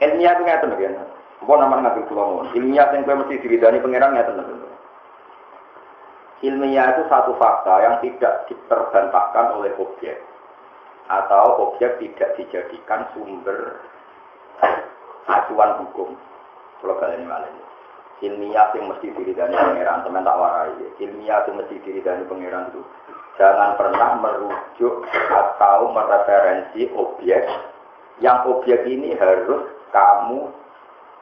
Ilmiah 0.00 0.32
itu 0.36 0.42
ngeten 0.44 0.72
kan. 0.76 1.08
Apa 1.40 1.52
nama 1.56 1.80
ngambil 1.80 2.04
kula. 2.08 2.24
Ilmiah 2.56 2.88
yang 2.92 3.04
kowe 3.04 3.20
mesti 3.20 3.40
diridani 3.40 3.84
pangeran 3.84 4.12
ngeten 4.16 4.40
lho. 4.40 4.68
Ilmiah 6.40 6.96
itu 6.96 7.02
satu 7.12 7.36
fakta 7.36 7.74
yang 7.84 7.94
tidak 8.00 8.48
diterbantahkan 8.48 9.60
oleh 9.60 9.72
objek 9.76 10.24
atau 11.12 11.68
objek 11.68 12.00
tidak 12.00 12.32
dijadikan 12.40 13.04
sumber 13.12 13.76
acuan 15.28 15.84
hukum. 15.84 16.16
Kalau 16.80 16.96
kalian 16.96 17.28
ini 17.28 17.62
ilmiah 18.20 18.68
yang 18.76 18.92
mesti 18.92 19.08
diridani 19.16 19.56
pangeran 19.56 20.04
teman 20.04 20.24
tak 20.24 20.36
warai 20.36 20.76
ilmiah 21.00 21.40
yang 21.48 21.56
mesti 21.56 21.76
diridani 21.80 22.24
pangeran 22.28 22.68
itu 22.72 22.82
jangan 23.40 23.80
pernah 23.80 24.20
merujuk 24.20 24.94
atau 25.32 25.88
mereferensi 25.88 26.92
objek 26.92 27.48
yang 28.20 28.44
objek 28.44 28.84
ini 28.84 29.16
harus 29.16 29.64
kamu 29.90 30.50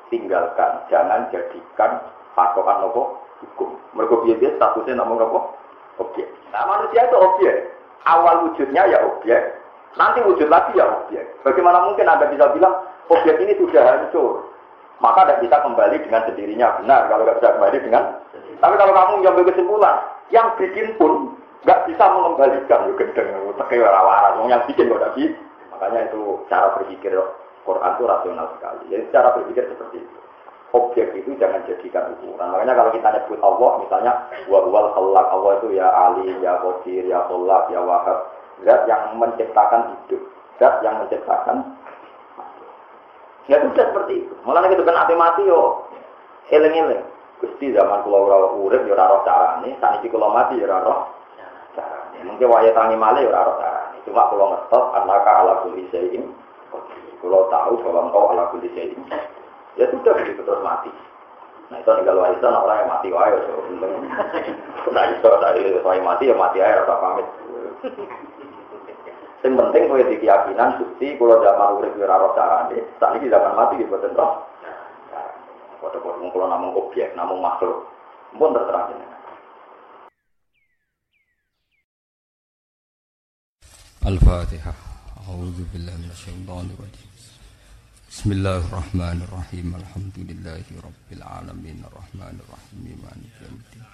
tinggalkan 0.09 0.85
jangan 0.89 1.29
jadikan 1.29 2.01
patokan 2.33 2.85
nopo 2.85 3.21
hukum. 3.45 3.77
Mereka 3.97 4.25
biasa 4.25 4.57
statusnya 4.57 5.01
namun 5.01 5.21
nopo 5.21 5.59
objek 5.99 6.31
nah 6.55 6.65
manusia 6.65 7.05
itu 7.05 7.17
objek 7.19 7.57
awal 8.07 8.49
wujudnya 8.49 8.87
ya 8.89 8.99
objek 9.05 9.59
nanti 9.99 10.23
wujud 10.23 10.47
lagi 10.47 10.79
ya 10.79 10.87
objek 10.87 11.27
bagaimana 11.43 11.83
mungkin 11.85 12.07
anda 12.07 12.31
bisa 12.31 12.49
bilang 12.55 12.87
objek 13.11 13.37
ini 13.41 13.57
sudah 13.59 13.83
hancur. 13.85 14.47
Maka 14.99 15.31
tidak 15.31 15.47
bisa 15.47 15.57
kembali 15.63 15.97
dengan 16.03 16.27
sendirinya. 16.27 16.83
Benar 16.83 17.07
kalau 17.07 17.23
tidak 17.23 17.39
bisa 17.39 17.55
kembali 17.55 17.79
dengan 17.87 18.03
tapi 18.59 18.75
kalau 18.75 18.93
kamu 18.95 19.13
mengambil 19.23 19.45
kesimpulan 19.55 19.97
yang 20.35 20.51
bikin 20.59 20.91
pun 20.99 21.39
nggak 21.63 21.87
bisa 21.87 22.05
mengembalikan. 22.11 22.81
Gendeng 22.99 23.55
pakai 23.55 23.79
warawara 23.79 24.43
yang 24.51 24.63
bikin 24.67 24.91
kok 24.91 25.15
bisa. 25.15 25.39
Makanya 25.71 26.11
itu 26.11 26.43
cara 26.51 26.75
berpikir 26.75 27.15
Quran 27.69 27.93
itu 28.01 28.05
rasional 28.09 28.47
sekali 28.57 28.83
jadi 28.89 29.05
cara 29.13 29.29
berpikir 29.37 29.69
seperti 29.69 29.97
itu 30.01 30.19
objek 30.73 31.09
itu 31.13 31.31
jangan 31.37 31.61
jadikan 31.69 32.17
ukuran 32.17 32.49
makanya 32.49 32.75
kalau 32.77 32.91
kita 32.93 33.09
nyebut 33.13 33.41
Allah 33.45 33.71
misalnya 33.85 34.13
wa 34.49 34.61
wal 34.65 34.89
khalaq 34.97 35.27
Allah 35.29 35.53
itu 35.61 35.69
ya 35.77 35.89
Ali 35.93 36.33
ya 36.41 36.57
Qadir 36.65 37.05
ya 37.05 37.21
Khalaq 37.29 37.65
ya 37.73 37.81
Wahab 37.85 38.19
zat 38.65 38.81
yang 38.89 39.17
menciptakan 39.21 39.93
hidup 39.93 40.23
zat 40.57 40.81
yang 40.81 41.05
menciptakan 41.05 41.79
Ya 43.49 43.57
sudah 43.65 43.85
seperti 43.91 44.29
itu. 44.29 44.35
Mulanya 44.45 44.69
gitu 44.77 44.85
kan 44.85 45.09
mati 45.17 45.49
yo 45.49 45.89
eling-eling. 46.53 47.01
Gusti 47.41 47.73
zaman 47.73 48.05
kula 48.05 48.19
ora 48.29 48.37
urip 48.53 48.85
yo 48.85 48.93
ora 48.93 49.09
roh 49.09 49.23
carane, 49.25 49.73
saniki 49.81 50.13
kula 50.13 50.29
mati 50.29 50.61
yo 50.61 50.69
ora 50.69 50.85
roh 50.85 51.01
carane. 51.73 52.29
Mungkin 52.29 52.45
waya 52.45 52.77
tangi 52.77 53.01
malih 53.01 53.25
yo 53.25 53.33
ora 53.33 53.49
roh 53.49 53.57
carane. 53.57 53.97
Cuma 54.05 54.29
kula 54.29 54.45
ngetok 54.53 54.85
anaka 55.01 55.33
ala 55.33 55.53
kulli 55.65 55.89
syai'in. 55.89 56.29
Kalau 57.19 57.51
tahu 57.51 57.73
bahwa 57.83 58.01
engkau 58.09 58.31
ala 58.31 58.45
kulit 58.55 58.71
jadi, 58.79 58.95
Ya 59.79 59.87
sudah 59.95 60.11
begitu 60.11 60.43
terus 60.43 60.59
mati. 60.67 60.91
Nah 61.71 61.79
itu 61.79 61.87
tinggal 61.87 62.19
warisan 62.19 62.51
orang 62.51 62.83
yang 62.83 62.91
mati 62.91 63.09
wae 63.15 63.31
ya, 63.31 63.41
so. 63.47 63.55
Nah 64.91 65.03
itu 65.15 65.23
tadi 65.23 65.63
saya 65.79 66.01
mati 66.03 66.25
ya 66.27 66.35
mati 66.35 66.59
aja 66.59 66.83
atau 66.83 66.99
pamit. 66.99 67.27
Yang 69.47 69.55
penting 69.55 69.83
kowe 69.87 70.03
di 70.03 70.19
keyakinan 70.19 70.83
Gusti 70.83 71.15
kalau 71.15 71.39
zaman 71.47 71.79
urip 71.79 71.95
ya, 71.95 72.11
cara 72.11 72.67
ini, 72.75 72.83
saat 72.99 73.15
ini 73.23 73.31
zaman 73.31 73.55
mati 73.55 73.79
gitu 73.79 73.95
boten 73.95 74.19
toh. 74.19 74.43
Padha-padha 75.79 76.19
mung 76.19 76.35
kula 76.35 76.59
objek, 76.75 77.15
namun 77.15 77.39
makhluk. 77.39 77.87
Pun 78.35 78.51
terserah 78.51 78.91
ini. 78.91 79.07
Al-Fatihah 84.03 84.88
أعوذ 85.28 85.58
بالله 85.74 85.96
من 86.04 86.12
الشيطان 86.12 86.66
الرجيم 86.76 87.12
بسم 88.12 88.30
الله 88.32 88.58
الرحمن 88.70 89.18
الرحيم 89.28 89.68
الحمد 89.82 90.18
لله 90.30 90.66
رب 90.88 91.08
العالمين 91.18 91.78
الرحمن 91.90 92.36
الرحيم 92.44 92.84
مالك 93.06 93.36
يوم 93.44 93.58
الدين 93.64 93.86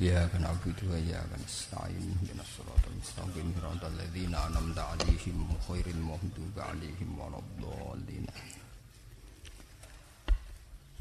إياك 0.00 0.32
نعبد 0.42 0.78
وإياك 0.90 1.30
نستعين 1.44 2.04
اهدنا 2.14 2.42
الصراط 2.48 2.82
المستقيم 2.92 3.46
صراط 3.58 3.82
الذين 3.92 4.32
أنعمت 4.34 4.78
عليهم 4.78 5.36
غير 5.70 5.86
المغضوب 5.96 6.54
عليهم 6.68 7.08
ولا 7.20 7.38
الضالين 7.44 8.26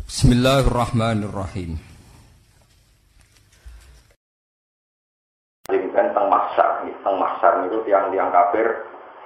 بسم 0.10 0.30
الله 0.32 0.60
الرحمن 0.60 1.20
الرحيم 1.24 1.72
kan 5.98 6.14
teng 6.14 6.30
masyar, 6.30 6.86
teng 6.86 7.18
masyar 7.18 7.54
itu 7.66 7.78
tiang-tiang 7.90 8.30
kafir 8.30 8.70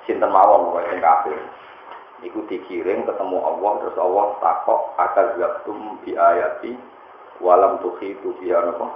sinten 0.07 0.31
mawon 0.31 0.71
pokoke 0.71 0.89
sing 0.89 1.03
kafir. 1.03 1.39
Iku 2.25 2.49
dikirim 2.49 3.05
ketemu 3.05 3.37
Allah 3.45 3.73
terus 3.85 3.99
Allah 4.01 4.27
takok 4.41 4.81
akal 4.97 5.29
zaktum 5.37 6.01
bi 6.01 6.17
ayati 6.17 6.73
walam 7.45 7.77
tukhitu 7.85 8.33
biya 8.41 8.65
napa 8.65 8.89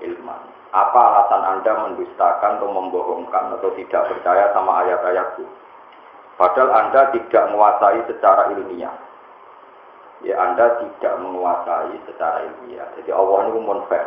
ilman. 0.00 0.40
Apa 0.72 0.96
alasan 0.96 1.42
Anda 1.44 1.72
mendustakan 1.84 2.60
atau 2.60 2.68
membohongkan 2.72 3.56
atau 3.56 3.72
tidak 3.76 4.04
percaya 4.12 4.52
sama 4.52 4.84
ayat-ayatku? 4.84 5.44
Padahal 6.36 6.70
Anda 6.70 7.08
tidak 7.16 7.44
menguasai 7.52 8.00
secara 8.04 8.52
ilmiah. 8.52 8.92
Ya 10.22 10.36
Anda 10.38 10.76
tidak 10.84 11.14
menguasai 11.24 11.96
secara 12.04 12.44
ilmiah. 12.46 12.88
Jadi 13.00 13.10
Allah 13.12 13.48
ini 13.48 13.60
fair. 13.88 14.06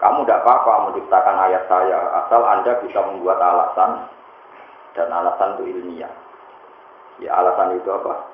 Kamu 0.00 0.24
tidak 0.24 0.40
apa-apa 0.46 0.72
mendustakan 0.88 1.36
ayat 1.36 1.68
saya, 1.68 1.98
asal 2.24 2.40
Anda 2.40 2.80
bisa 2.80 3.04
membuat 3.04 3.36
alasan 3.36 4.08
dan 4.94 5.08
alasan 5.10 5.58
itu 5.58 5.64
ilmiah. 5.76 6.12
Ya 7.20 7.36
alasan 7.36 7.78
itu 7.78 7.88
apa? 7.90 8.26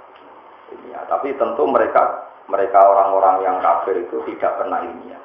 Ilmiah. 0.73 1.03
Tapi 1.11 1.35
tentu 1.37 1.65
mereka 1.69 2.27
mereka 2.47 2.79
orang-orang 2.79 3.43
yang 3.43 3.57
kafir 3.59 3.99
itu 3.99 4.23
tidak 4.35 4.57
pernah 4.63 4.83
ilmiah. 4.87 5.23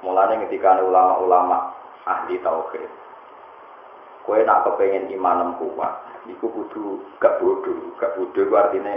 Mulanya 0.00 0.44
ketika 0.46 0.80
ulama-ulama 0.80 1.72
ahli 2.04 2.38
tauhid, 2.40 2.88
kue 4.22 4.38
nak 4.44 4.64
kepengen 4.64 5.10
imanem 5.10 5.56
kuat, 5.58 6.04
iku 6.30 6.46
kudu 6.52 7.02
gak 7.18 7.42
bodoh, 7.42 7.96
gak 7.98 8.14
bodoh 8.14 8.42
itu 8.44 8.54
artinya 8.54 8.94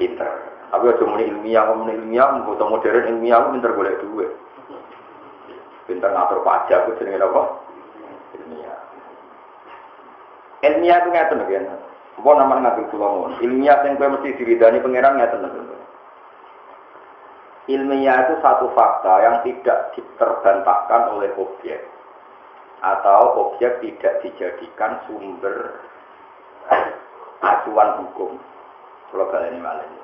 pinter. 0.00 0.30
Tapi 0.70 0.86
aja 0.86 1.04
muni 1.04 1.28
ilmiah, 1.28 1.66
muni 1.74 1.98
ilmiah, 1.98 2.40
foto 2.46 2.64
modern 2.66 3.10
ilmiah, 3.10 3.42
pinter 3.50 3.74
golek 3.74 4.00
duit. 4.00 4.30
Pinter 5.90 6.14
ngatur 6.14 6.46
pajak, 6.46 6.86
aku 6.86 7.02
jenenge 7.02 7.26
apa? 7.26 7.42
Ilmiah. 10.60 10.98
Itu 11.00 11.08
ngeten 11.12 11.40
kan. 11.46 11.64
Apa 12.20 12.30
nama 12.36 12.54
ngatur 12.60 12.84
kula? 12.92 13.40
Ilmiah 13.40 13.80
yang 13.80 13.96
kowe 13.96 14.12
mesti 14.12 14.36
diridani 14.36 14.84
pangeran 14.84 15.16
ngeten 15.16 15.46
lho. 15.46 15.76
Ilmiah 17.70 18.16
itu 18.28 18.34
satu 18.42 18.72
fakta 18.76 19.14
yang 19.24 19.36
tidak 19.46 19.94
diterbantahkan 19.94 21.16
oleh 21.16 21.30
objek 21.38 21.80
atau 22.80 23.48
objek 23.48 23.78
tidak 23.84 24.24
dijadikan 24.24 25.00
sumber 25.06 25.80
acuan 27.40 28.04
hukum. 28.04 28.36
Kalau 29.10 29.26
kalian 29.32 29.60
ini 29.60 30.00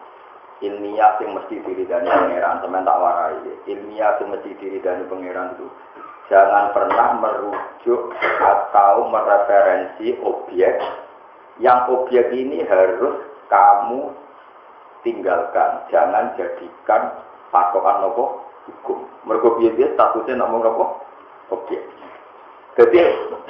ilmiah 0.65 1.21
yang 1.21 1.37
mesti 1.37 1.61
diridani 1.61 2.09
pangeran 2.09 2.65
teman 2.65 2.89
tak 2.89 2.97
warai 2.97 3.37
ilmiah 3.69 4.17
yang 4.17 4.29
mesti 4.33 4.51
diridani 4.57 5.05
pangeran 5.05 5.53
itu 5.53 5.69
jangan 6.27 6.75
pernah 6.75 7.09
merujuk 7.23 8.15
atau 8.43 9.07
mereferensi 9.11 10.19
objek. 10.23 10.75
Yang 11.57 11.81
objek 11.89 12.27
ini 12.37 12.61
harus 12.69 13.25
kamu 13.49 14.13
tinggalkan. 15.01 15.89
Jangan 15.89 16.37
jadikan 16.37 17.17
patokan 17.49 18.05
nopo 18.05 18.45
hukum. 18.69 19.07
Mereka 19.25 19.57
biasa 19.57 19.95
statusnya 19.97 20.43
nomor 20.43 20.61
nopo 20.67 20.85
objek. 21.55 21.81
Jadi 22.77 23.01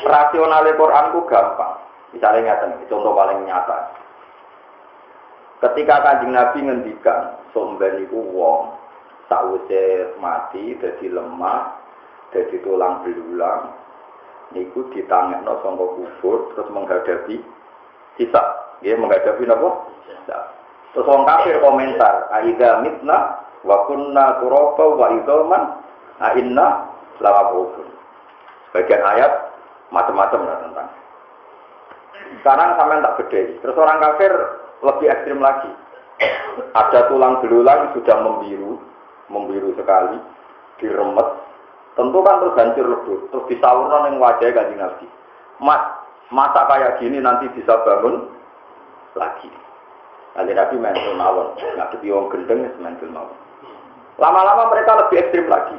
rasionalnya 0.06 0.78
Quran 0.78 1.10
itu 1.10 1.20
gampang. 1.26 1.75
Misalnya 2.15 2.54
nyata 2.54 2.86
contoh 2.86 3.12
paling 3.12 3.42
nyata. 3.42 3.78
Ketika 5.56 6.04
kanjeng 6.04 6.36
Nabi 6.36 6.59
ngendikan, 6.62 7.41
somben 7.51 8.04
itu 8.04 8.21
wong, 8.36 8.77
mati, 10.21 10.77
jadi 10.77 11.06
lemah, 11.10 11.85
jadi 12.34 12.57
tulang 12.63 13.07
belulang, 13.07 13.71
niku 14.55 14.87
ditangekno 14.95 15.63
sangka 15.63 15.87
kubur 15.95 16.37
terus 16.55 16.69
menghadapi 16.71 17.37
sisa. 18.19 18.43
Dia 18.84 18.99
menghadapi 18.99 19.47
napa? 19.47 19.71
Terus 20.97 21.13
wong 21.13 21.28
kafir 21.28 21.61
komentar, 21.61 22.33
aida 22.33 22.81
mitna 22.81 23.37
wa 23.69 23.84
kunna 23.84 24.41
turaba 24.41 24.84
wa 24.97 25.07
idzaman 25.13 25.63
a 26.25 26.28
inna 26.41 26.89
lawabun. 27.21 27.84
Bagian 28.73 29.05
ayat 29.05 29.33
macam-macam 29.93 30.41
lah 30.49 30.57
tentang. 30.65 30.89
Sekarang 32.41 32.71
sampai 32.81 33.05
tak 33.05 33.17
beda. 33.21 33.41
Terus 33.61 33.77
orang 33.77 34.03
kafir 34.03 34.33
lebih 34.83 35.07
ekstrim 35.13 35.39
lagi. 35.41 35.71
Ada 36.73 37.13
tulang 37.13 37.45
belulang 37.45 37.93
sudah 37.93 38.17
membiru, 38.25 38.81
membiru 39.28 39.77
sekali, 39.77 40.17
diremet, 40.81 41.28
tentu 41.97 42.19
kan 42.21 42.39
terus 42.45 42.59
hancur 42.60 42.87
lebur, 42.87 43.19
terus 43.33 43.48
disawurkan 43.48 44.13
yang 44.13 44.21
wajah 44.21 44.53
kanjeng 44.53 44.78
Nabi. 44.78 45.07
Mas, 45.59 45.83
masa 46.28 46.69
kayak 46.69 47.01
gini 47.01 47.19
nanti 47.19 47.48
bisa 47.57 47.72
bangun 47.83 48.28
lagi. 49.16 49.48
Nanti 50.37 50.53
Nabi 50.53 50.77
mental 50.77 51.16
mawon, 51.16 51.57
ngadepi 51.57 52.13
wong 52.13 52.28
gendeng 52.28 52.69
mental 52.78 53.09
mawon. 53.09 53.37
Lama-lama 54.21 54.69
mereka 54.72 54.97
lebih 55.01 55.16
ekstrim 55.25 55.48
lagi. 55.48 55.77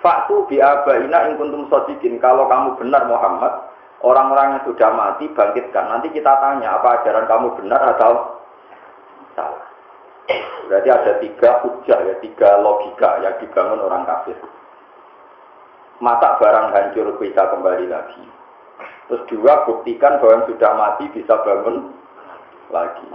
Faktu 0.00 0.50
biabaina 0.50 1.30
in 1.30 1.38
kuntum 1.38 1.68
sodikin. 1.70 2.18
Kalau 2.18 2.50
kamu 2.50 2.74
benar 2.76 3.06
Muhammad, 3.06 3.70
orang-orang 4.02 4.58
yang 4.58 4.62
sudah 4.66 4.90
mati 4.92 5.30
bangkitkan. 5.30 5.86
Nanti 5.88 6.10
kita 6.10 6.32
tanya 6.42 6.80
apa 6.80 7.00
ajaran 7.00 7.24
kamu 7.30 7.48
benar 7.62 7.80
atau 7.96 8.42
salah. 9.38 9.64
Berarti 10.68 10.88
ada 10.90 11.12
tiga 11.22 11.50
hujah 11.62 11.98
ya, 12.02 12.14
tiga 12.20 12.60
logika 12.60 13.20
yang 13.22 13.36
dibangun 13.40 13.80
orang 13.80 14.04
kafir. 14.04 14.36
Mata 16.02 16.34
barang 16.42 16.74
hancur 16.74 17.14
bisa 17.22 17.46
kembali 17.46 17.86
lagi. 17.86 18.26
Terus 19.06 19.22
dua, 19.30 19.62
buktikan 19.70 20.18
bahwa 20.18 20.42
yang 20.42 20.46
sudah 20.50 20.70
mati 20.74 21.04
bisa 21.14 21.30
bangun 21.46 21.94
lagi. 22.74 23.06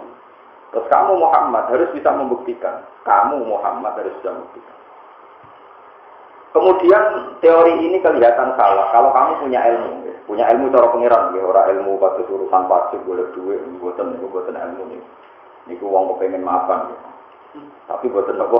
Terus 0.71 0.87
kamu 0.87 1.19
Muhammad 1.19 1.67
harus 1.67 1.91
bisa 1.91 2.15
membuktikan. 2.15 2.87
Kamu 3.03 3.43
Muhammad 3.43 3.91
harus 3.99 4.15
bisa 4.23 4.31
membuktikan. 4.31 4.75
Kemudian 6.55 7.03
teori 7.43 7.75
ini 7.75 7.99
kelihatan 7.99 8.55
salah 8.55 8.87
kalau 8.95 9.11
kamu 9.11 9.45
punya 9.45 9.61
ilmu, 9.67 10.07
ya. 10.07 10.15
punya 10.23 10.45
ilmu 10.55 10.71
cara 10.71 10.87
pengiran, 10.89 11.35
ya. 11.35 11.43
orang 11.43 11.67
ilmu 11.75 11.99
pada 11.99 12.23
urusan 12.23 12.63
pajak 12.71 13.03
boleh 13.03 13.27
duit, 13.35 13.61
buatan 13.77 14.15
itu 14.15 14.25
buatan 14.31 14.55
ilmu 14.55 14.83
nih. 14.89 15.01
Ini 15.67 15.75
uang 15.83 16.15
kepengen 16.15 16.47
maafan, 16.47 16.95
ya. 16.95 16.97
tapi 17.91 18.09
buatan 18.09 18.41
apa? 18.41 18.59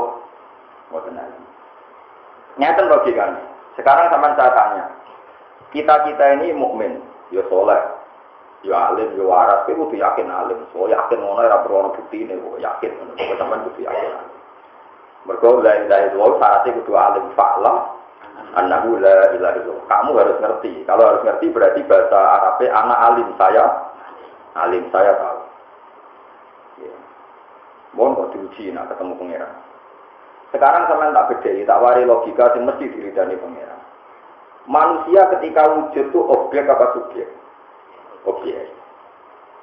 Buatan 0.94 1.16
ilmu. 1.16 1.48
Nyata 2.60 2.82
logikanya. 2.86 3.57
Sekarang 3.78 4.10
sama 4.10 4.34
saya 4.34 4.52
tanya, 4.58 4.86
kita 5.70 5.94
kita 6.10 6.42
ini 6.42 6.50
mukmin, 6.58 6.98
ya 7.30 7.46
soleh, 7.46 7.78
ya 8.66 8.90
alim, 8.90 9.14
ya 9.14 9.24
waras, 9.24 9.70
tapi 9.70 9.78
butuh 9.78 10.02
yakin 10.02 10.34
alim. 10.34 10.58
So 10.74 10.90
yakin 10.90 11.22
ngono 11.22 11.46
ora 11.46 11.62
perlu 11.62 11.94
bukti 11.94 12.26
ini, 12.26 12.34
yakin 12.58 12.92
ngono. 12.98 13.14
Sampeyan 13.38 13.66
butuh 13.70 13.84
yakin. 13.86 14.12
Mereka 15.28 15.48
la 15.60 15.74
ilaha 15.84 16.02
illallah 16.08 16.32
syaratnya 16.40 16.78
kudu 16.80 16.94
alim 16.96 17.26
fa'lam 17.36 17.78
annahu 18.56 18.96
la 18.98 19.36
ilaha 19.36 19.60
illallah. 19.60 19.86
Kamu 19.92 20.12
harus 20.16 20.38
ngerti. 20.40 20.72
Kalau 20.88 21.04
harus 21.04 21.22
ngerti 21.28 21.46
berarti 21.52 21.80
bahasa 21.84 22.18
Arabnya 22.18 22.68
anak 22.72 23.00
alim 23.12 23.30
saya 23.36 23.66
alim 24.56 24.84
saya 24.90 25.12
tahu. 25.20 25.40
Ya. 26.88 26.96
Mohon 27.92 28.16
kok 28.16 28.30
diuji 28.40 28.72
nak 28.72 28.88
ketemu 28.96 29.14
pangeran. 29.20 29.54
Sekarang 30.56 30.88
sama 30.88 31.12
tak 31.12 31.28
beda, 31.38 31.52
tak 31.68 31.82
wari 31.84 32.08
logika 32.08 32.56
sih 32.56 32.64
mesti 32.64 32.88
diridani 32.88 33.36
pangeran. 33.36 33.82
Manusia 34.68 35.28
ketika 35.38 35.64
wujud 35.76 36.12
itu 36.12 36.20
objek 36.28 36.68
apa 36.68 36.92
subjek? 36.96 37.28
Objek. 38.28 38.68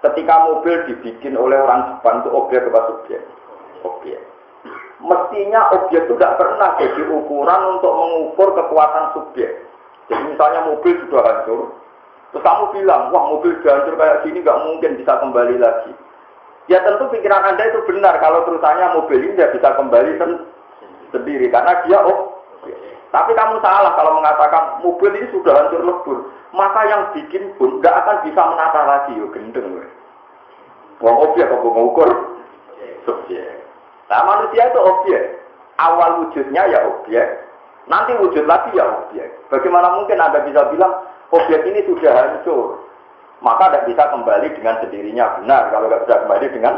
Ketika 0.05 0.35
mobil 0.49 0.85
dibikin 0.89 1.37
oleh 1.37 1.61
orang 1.61 1.97
Jepang 1.97 2.25
itu 2.25 2.31
objek 2.33 2.69
apa 2.69 2.81
subjek? 2.89 3.21
Objek. 3.85 4.21
Mestinya 5.01 5.73
objek 5.77 6.09
itu 6.09 6.17
tidak 6.17 6.41
pernah 6.41 6.77
jadi 6.81 7.03
ukuran 7.09 7.63
untuk 7.77 7.93
mengukur 7.93 8.49
kekuatan 8.57 9.13
subjek. 9.13 9.65
Jadi 10.09 10.37
misalnya 10.37 10.69
mobil 10.69 10.93
sudah 11.05 11.21
hancur, 11.25 11.61
terus 12.33 12.45
kamu 12.45 12.65
bilang, 12.77 13.09
wah 13.09 13.25
mobil 13.33 13.57
sudah 13.61 13.73
hancur 13.81 13.97
kayak 13.97 14.21
gini 14.25 14.45
nggak 14.45 14.63
mungkin 14.69 15.01
bisa 15.01 15.13
kembali 15.21 15.57
lagi. 15.61 15.93
Ya 16.69 16.81
tentu 16.81 17.13
pikiran 17.13 17.45
anda 17.45 17.65
itu 17.69 17.81
benar 17.85 18.17
kalau 18.25 18.45
terusannya 18.49 18.97
mobil 18.97 19.21
ini 19.21 19.37
tidak 19.37 19.61
bisa 19.61 19.69
kembali 19.77 20.17
sendiri 21.15 21.47
karena 21.55 21.79
dia 21.87 22.03
oh 22.03 22.35
tapi 23.15 23.31
kamu 23.31 23.63
salah 23.63 23.95
kalau 23.95 24.19
mengatakan 24.19 24.83
mobil 24.83 25.15
ini 25.15 25.31
sudah 25.31 25.55
hancur 25.55 25.87
lebur. 25.87 26.19
Maka 26.51 26.83
yang 26.91 27.03
bikin 27.15 27.55
pun 27.55 27.79
nggak 27.79 27.95
akan 27.95 28.27
bisa 28.27 28.43
menata 28.43 28.83
lagi. 28.83 29.15
Yo 29.15 29.31
gendeng. 29.31 29.87
Wong 30.99 31.17
objek 31.23 31.47
kok 31.47 31.63
mengukur 31.63 32.11
subjek. 33.07 33.63
Nah 34.11 34.21
manusia 34.27 34.67
itu 34.67 34.81
objek. 34.83 35.23
Awal 35.79 36.27
wujudnya 36.27 36.67
ya 36.67 36.91
objek. 36.91 37.39
Nanti 37.87 38.19
wujud 38.19 38.51
lagi 38.51 38.75
ya 38.75 38.83
objek. 38.83 39.31
Bagaimana 39.47 39.95
mungkin 39.95 40.19
Anda 40.19 40.43
bisa 40.43 40.67
bilang 40.75 41.07
objek 41.31 41.63
ini 41.71 41.87
sudah 41.87 42.11
hancur. 42.11 42.83
Maka 43.47 43.71
tidak 43.71 43.95
bisa 43.95 44.03
kembali 44.11 44.59
dengan 44.59 44.75
sendirinya. 44.83 45.39
Benar 45.39 45.71
kalau 45.71 45.87
nggak 45.87 46.03
bisa 46.03 46.15
kembali 46.27 46.47
dengan. 46.51 46.75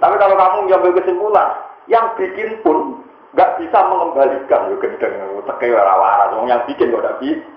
Tapi 0.00 0.14
kalau 0.16 0.36
kamu 0.40 0.56
mengambil 0.64 0.92
kesimpulan, 1.04 1.48
yang 1.88 2.16
bikin 2.16 2.60
pun 2.64 3.05
nggak 3.36 3.60
bisa 3.60 3.78
mengembalikan 3.84 4.72
yo 4.72 4.80
gendeng 4.80 5.12
teke 5.44 5.68
wara-wara 5.68 6.32
yang 6.48 6.64
bikin 6.64 6.88
kok 6.88 7.04
tidak 7.04 7.20
bisa 7.20 7.56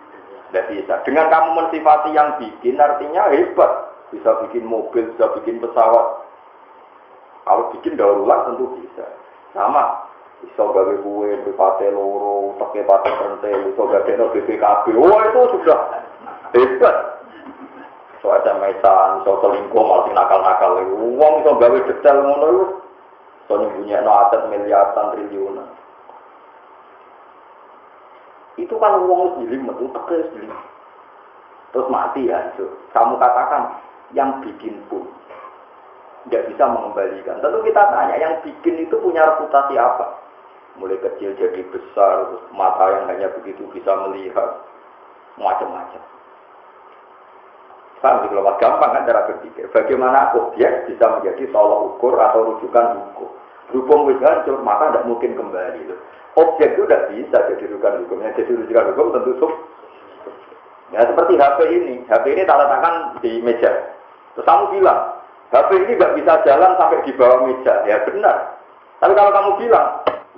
tidak 0.49 0.65
bisa. 0.73 0.93
Dengan 1.05 1.29
kamu 1.29 1.49
mensifati 1.61 2.09
yang 2.17 2.41
bikin 2.41 2.81
artinya 2.81 3.29
hebat. 3.29 3.71
Bisa 4.09 4.33
bikin 4.45 4.65
mobil 4.65 5.05
bisa 5.13 5.29
bikin 5.37 5.61
pesawat. 5.61 6.25
Kalau 7.45 7.69
bikin 7.77 7.93
daur 7.93 8.25
ulang 8.25 8.49
tentu 8.49 8.65
bisa. 8.81 9.05
Sama 9.53 10.09
bisa 10.41 10.63
gawe 10.65 10.95
kue 11.05 11.35
bupate 11.45 11.91
loro 11.93 12.57
teke 12.57 12.81
pate 12.87 13.11
rentel 13.11 13.59
bisa 13.69 13.83
gawe 13.85 14.11
no 14.17 14.25
BPKB 14.33 14.85
wah 14.97 15.21
itu 15.29 15.41
sudah 15.53 15.79
hebat. 16.57 16.97
So 18.25 18.33
ada 18.33 18.57
mesan 18.57 19.21
so 19.29 19.37
selingkuh 19.45 19.83
malah 19.85 20.09
nakal-nakal. 20.09 20.81
Uang 20.97 21.33
bisa 21.45 21.51
gawe 21.61 21.77
detail 21.85 22.17
ngono 22.25 22.49
Soalnya 23.49 23.73
punya 23.73 23.97
no 24.05 24.13
aset 24.13 24.45
miliaran 24.53 25.09
triliunan. 25.17 25.69
Itu 28.61 28.77
kan 28.77 29.01
uang 29.09 29.41
sendiri, 29.41 29.57
itu 29.57 29.85
tegak 29.89 30.29
sendiri. 30.29 30.53
Terus 31.73 31.89
mati 31.89 32.29
ya, 32.29 32.53
itu. 32.53 32.69
Kamu 32.93 33.17
katakan 33.17 33.81
yang 34.13 34.37
bikin 34.45 34.77
pun 34.85 35.09
tidak 36.29 36.45
bisa 36.53 36.69
mengembalikan. 36.69 37.41
Tentu 37.41 37.57
kita 37.65 37.81
tanya, 37.89 38.15
yang 38.21 38.37
bikin 38.45 38.85
itu 38.85 38.95
punya 39.01 39.25
reputasi 39.25 39.73
apa? 39.81 40.21
Mulai 40.77 41.01
kecil 41.01 41.33
jadi 41.33 41.65
besar, 41.73 42.37
mata 42.53 42.85
yang 42.93 43.05
hanya 43.09 43.33
begitu 43.33 43.65
bisa 43.73 43.89
melihat, 44.05 44.61
macam-macam. 45.41 46.03
Paham 47.99 48.31
kalau 48.31 48.55
gampang 48.55 48.91
kan 48.95 49.03
cara 49.03 49.27
berpikir. 49.27 49.67
Bagaimana 49.75 50.31
objek 50.31 50.87
bisa 50.87 51.05
menjadi 51.19 51.51
tolak 51.51 51.79
ukur 51.83 52.15
atau 52.15 52.47
rujukan 52.47 52.95
hukum. 52.95 53.38
Hukum 53.69 54.09
wis 54.09 54.21
hancur, 54.25 54.59
maka 54.65 54.89
tidak 54.89 55.05
mungkin 55.05 55.37
kembali. 55.37 55.93
Objek 56.37 56.73
itu 56.73 56.83
tidak 56.85 57.05
bisa 57.13 57.37
jadi 57.53 57.63
rujukan 57.69 58.05
hukum. 58.05 58.17
Yang 58.25 58.41
jadi 58.41 58.51
rujukan 58.65 58.87
hukum 58.93 59.07
tentu 59.13 59.31
sub. 59.37 59.51
Ya 60.89 61.05
seperti 61.05 61.37
HP 61.37 61.59
ini. 61.69 61.95
HP 62.09 62.25
ini 62.33 62.49
tak 62.49 62.59
letakkan 62.65 62.95
di 63.21 63.31
meja. 63.45 63.69
Terus 64.33 64.45
kamu 64.45 64.79
bilang, 64.79 65.21
HP 65.53 65.69
ini 65.85 65.91
nggak 65.97 66.15
bisa 66.17 66.33
jalan 66.45 66.71
sampai 66.81 67.05
di 67.05 67.11
bawah 67.13 67.45
meja. 67.45 67.73
Ya 67.85 68.01
benar. 68.05 68.57
Tapi 68.97 69.13
kalau 69.13 69.31
kamu 69.31 69.51
bilang, 69.61 69.87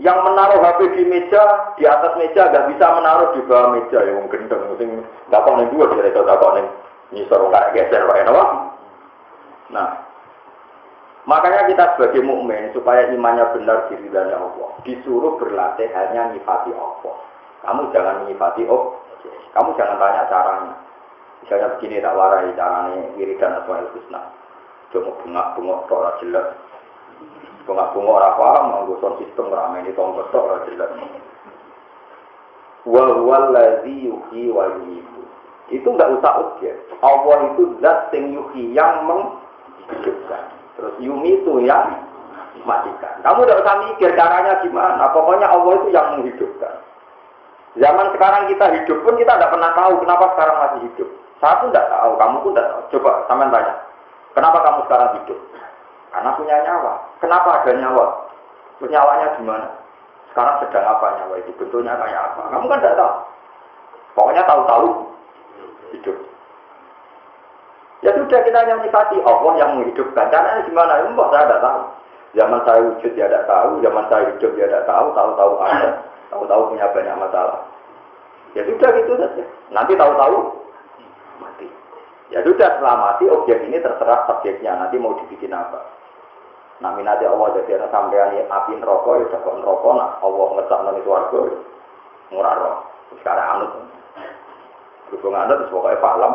yang 0.01 0.17
menaruh 0.27 0.60
HP 0.60 0.79
di 0.98 1.03
meja, 1.08 1.44
di 1.79 1.88
atas 1.88 2.17
meja 2.20 2.51
nggak 2.51 2.67
bisa 2.75 2.86
menaruh 2.91 3.32
di 3.32 3.41
bawah 3.48 3.79
meja. 3.79 4.00
Ya 4.03 4.12
mungkin 4.17 4.51
mungkin 4.51 5.08
nggak 5.32 5.41
kau 5.48 5.56
dua, 5.56 5.86
jadi 5.96 6.12
itu 6.12 6.20
nggak 6.20 6.39
kau 6.39 6.51
nyisor 7.15 7.41
nggak 7.48 7.72
geser. 7.75 8.03
Nah, 9.72 10.00
makanya 11.30 11.70
kita 11.70 11.84
sebagai 11.96 12.22
mukmin 12.25 12.74
supaya 12.74 13.10
imannya 13.13 13.46
benar 13.54 13.90
diri 13.90 14.08
dari 14.10 14.34
Allah, 14.34 14.70
disuruh 14.86 15.38
berlatih 15.38 15.90
hanya 15.94 16.34
nyifati 16.34 16.72
Allah. 16.74 17.16
Kamu 17.62 17.94
jangan 17.94 18.25
menyifati 18.25 18.66
Allah, 18.66 18.98
kamu 19.54 19.70
jangan 19.78 19.98
tanya 20.01 20.24
caranya. 20.32 20.75
Misalnya 21.42 21.68
begini 21.78 22.01
tak 22.01 22.13
warai 22.13 22.54
caranya 22.54 23.01
wiridan 23.18 23.58
asmaul 23.62 23.90
husna. 23.98 24.22
Cuma 24.94 25.12
bengak-bengok 25.25 25.90
tok 25.90 26.22
jelas. 26.22 26.48
Bengak-bengok 27.66 28.18
ora 28.18 28.30
paham 28.38 28.66
nganggo 28.74 29.18
sistem 29.22 29.50
ramai 29.50 29.82
ini 29.86 29.96
tongkot 29.98 30.30
tok 30.30 30.46
ora 30.46 30.58
jelas. 30.70 30.92
Wa 32.86 33.01
huwa 33.13 33.36
allazi 33.50 34.10
yuhyi 34.10 34.50
wa 34.50 34.70
itu 35.72 35.88
nggak 35.88 36.20
usah 36.20 36.34
objek. 36.44 36.75
Allah 37.00 37.56
itu 37.56 37.63
zat 37.80 38.12
yuhi 38.12 38.75
yang 38.75 39.08
menghidupkan. 39.08 40.61
Terus 40.80 40.94
yumi 41.04 41.42
itu 41.42 41.54
yang 41.63 41.92
matikan. 42.63 43.16
Kamu 43.25 43.44
tidak 43.48 43.62
usah 43.63 43.75
mikir 43.90 44.10
caranya 44.13 44.54
gimana. 44.62 45.10
Pokoknya 45.12 45.48
Allah 45.50 45.74
itu 45.82 45.88
yang 45.92 46.08
menghidupkan. 46.18 46.75
Zaman 47.80 48.12
sekarang 48.12 48.51
kita 48.51 48.66
hidup 48.68 48.98
pun 49.08 49.16
kita 49.16 49.32
tidak 49.40 49.51
pernah 49.56 49.72
tahu 49.72 50.04
kenapa 50.04 50.25
sekarang 50.36 50.58
masih 50.60 50.80
hidup. 50.92 51.10
Saya 51.40 51.58
pun 51.63 51.72
tidak 51.72 51.88
tahu, 51.88 52.12
kamu 52.20 52.36
pun 52.44 52.51
tidak 52.54 52.68
tahu. 52.70 52.82
Coba 52.94 53.12
sampean 53.32 53.50
tanya, 53.50 53.74
kenapa 54.36 54.58
kamu 54.60 54.80
sekarang 54.86 55.10
hidup? 55.24 55.40
Karena 56.12 56.30
punya 56.36 56.56
nyawa. 56.68 56.94
Kenapa 57.24 57.50
ada 57.63 57.72
nyawa? 57.72 58.06
Nyawanya 58.82 59.28
di 59.40 59.44
mana? 59.48 59.68
Sekarang 60.34 60.60
sedang 60.60 60.84
apa 60.84 61.06
nyawa 61.16 61.34
itu? 61.40 61.51
Bentuknya 61.56 61.96
kayak 61.96 62.22
apa? 62.34 62.42
Kamu 62.51 62.66
kan 62.68 62.80
tidak 62.84 62.98
tahu. 63.00 63.13
Pokoknya 64.12 64.44
tahu-tahu 64.44 64.88
hidup. 65.96 66.18
Ya 68.01 68.12
sudah 68.17 68.39
kita 68.41 68.58
hanya 68.58 68.81
menikmati 68.81 69.22
Allah 69.22 69.53
yang 69.62 69.70
menghidupkan. 69.77 70.25
Caranya 70.34 70.65
gimana? 70.65 71.05
Ya, 71.05 71.10
saya 71.13 71.46
tidak 71.46 71.62
tahu. 71.62 71.81
Zaman 72.31 72.60
saya 72.63 72.79
wujud 72.88 73.12
ya 73.20 73.27
tidak 73.27 73.43
tahu, 73.43 73.84
zaman 73.84 74.03
saya 74.08 74.24
hidup 74.31 74.51
ya 74.55 74.65
tidak 74.72 74.88
tahu, 74.88 75.12
tahu-tahu 75.12 75.53
ada, 75.67 75.89
tahu-tahu 76.31 76.62
punya 76.72 76.88
banyak 76.96 77.15
masalah. 77.20 77.60
Ya 78.55 78.63
sudah 78.63 78.89
gitu 78.96 79.20
saja. 79.20 79.43
Nanti 79.67 80.00
tahu-tahu 80.00 80.38
mati. 81.43 81.67
Ya 82.31 82.39
sudah 82.39 82.67
setelah 82.72 82.96
mati 82.96 83.27
objek 83.27 83.60
ini 83.67 83.84
terserah 83.84 84.24
subjeknya. 84.31 84.79
Nanti 84.79 84.96
mau 84.96 85.20
dibikin 85.20 85.51
apa? 85.51 85.84
Nah 86.79 86.96
minati 86.96 87.27
Allah 87.27 87.51
jadi 87.62 87.77
ada 87.77 87.88
sampean 87.91 88.48
api 88.48 88.79
neraka 88.79 89.12
ya 89.22 89.25
dapat 89.29 89.53
neraka 89.62 89.89
nah 89.93 90.10
Allah 90.24 90.48
ngesak 90.58 90.79
nang 90.81 90.98
swarga 91.03 91.41
murah 92.31 92.53
roh. 92.58 92.75
Sekarang 93.20 93.48
anut. 93.60 93.72
Berhubung 95.12 95.36
anut 95.36 95.67
pokoknya 95.67 96.00
paham. 96.00 96.34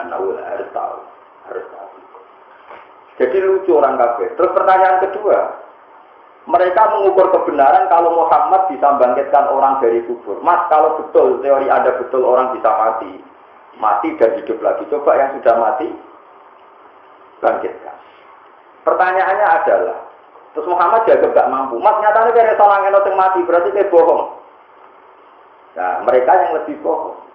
Anak 0.00 0.20
harus 0.20 0.68
tahu, 0.72 0.98
harus 1.48 1.66
tahu. 1.68 1.88
Jadi 3.20 3.36
lucu 3.44 3.76
orang 3.76 4.00
kafir. 4.00 4.32
Terus 4.32 4.52
pertanyaan 4.56 5.04
kedua, 5.04 5.38
mereka 6.48 6.82
mengukur 6.96 7.28
kebenaran 7.36 7.84
kalau 7.92 8.16
Muhammad 8.16 8.64
bisa 8.72 8.96
bangkitkan 8.96 9.44
orang 9.52 9.76
dari 9.84 10.00
kubur. 10.08 10.40
Mas, 10.40 10.64
kalau 10.72 10.96
betul 11.04 11.44
teori 11.44 11.68
ada 11.68 12.00
betul 12.00 12.24
orang 12.24 12.56
bisa 12.56 12.70
mati, 12.72 13.12
mati 13.76 14.16
dan 14.16 14.40
hidup 14.40 14.56
lagi. 14.64 14.88
Coba 14.88 15.20
yang 15.20 15.36
sudah 15.36 15.54
mati, 15.60 15.88
bangkitkan. 17.44 17.96
Pertanyaannya 18.88 19.46
adalah, 19.60 19.98
terus 20.56 20.66
Muhammad 20.72 21.04
jaga 21.04 21.28
gak 21.28 21.50
mampu. 21.52 21.76
Mas 21.76 22.00
nyatanya 22.00 22.32
kayak 22.32 22.56
orang 22.56 22.88
yang 22.88 23.20
mati, 23.20 23.38
berarti 23.44 23.68
kayak 23.76 23.92
bohong. 23.92 24.40
Nah, 25.76 26.02
mereka 26.08 26.32
yang 26.40 26.52
lebih 26.56 26.80
bohong. 26.80 27.29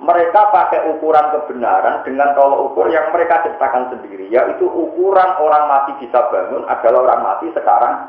Mereka 0.00 0.40
pakai 0.48 0.88
ukuran 0.96 1.28
kebenaran 1.28 2.00
dengan 2.08 2.32
tolok 2.32 2.72
ukur 2.72 2.88
yang 2.88 3.12
mereka 3.12 3.44
ciptakan 3.44 3.92
sendiri, 3.92 4.32
yaitu 4.32 4.64
ukuran 4.64 5.30
orang 5.36 5.68
mati 5.68 5.92
bisa 6.00 6.24
bangun 6.32 6.64
adalah 6.64 7.04
orang 7.04 7.20
mati 7.20 7.52
sekarang. 7.52 8.08